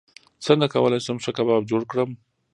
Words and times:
څنګه 0.45 0.65
کولی 0.73 0.99
شم 1.05 1.17
ښه 1.23 1.31
کباب 1.37 1.61
جوړ 1.71 1.81
کړم 1.91 2.09